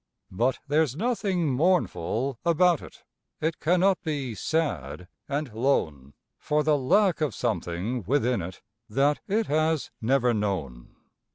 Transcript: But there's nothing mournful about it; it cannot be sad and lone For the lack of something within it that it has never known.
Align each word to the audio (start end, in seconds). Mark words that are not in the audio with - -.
But 0.31 0.57
there's 0.67 0.95
nothing 0.95 1.51
mournful 1.53 2.39
about 2.43 2.81
it; 2.81 3.03
it 3.39 3.59
cannot 3.59 4.01
be 4.01 4.33
sad 4.33 5.07
and 5.29 5.53
lone 5.53 6.15
For 6.39 6.63
the 6.63 6.75
lack 6.75 7.21
of 7.21 7.35
something 7.35 8.01
within 8.07 8.41
it 8.41 8.63
that 8.89 9.19
it 9.27 9.45
has 9.45 9.91
never 10.01 10.33
known. 10.33 10.95